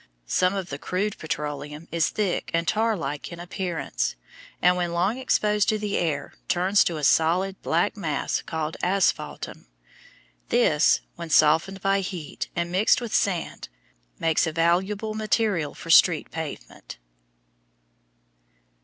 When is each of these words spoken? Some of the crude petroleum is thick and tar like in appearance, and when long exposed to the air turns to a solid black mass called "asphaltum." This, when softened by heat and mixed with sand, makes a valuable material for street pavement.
Some 0.25 0.55
of 0.55 0.69
the 0.69 0.79
crude 0.79 1.15
petroleum 1.19 1.87
is 1.91 2.09
thick 2.09 2.49
and 2.55 2.67
tar 2.67 2.97
like 2.97 3.31
in 3.31 3.39
appearance, 3.39 4.15
and 4.59 4.75
when 4.75 4.93
long 4.93 5.19
exposed 5.19 5.69
to 5.69 5.77
the 5.77 5.95
air 5.95 6.33
turns 6.47 6.83
to 6.85 6.97
a 6.97 7.03
solid 7.03 7.61
black 7.61 7.95
mass 7.95 8.41
called 8.41 8.77
"asphaltum." 8.81 9.67
This, 10.49 11.01
when 11.17 11.29
softened 11.29 11.81
by 11.81 11.99
heat 11.99 12.49
and 12.55 12.71
mixed 12.71 12.99
with 12.99 13.13
sand, 13.13 13.69
makes 14.17 14.47
a 14.47 14.51
valuable 14.51 15.13
material 15.13 15.75
for 15.75 15.91
street 15.91 16.31
pavement. 16.31 16.97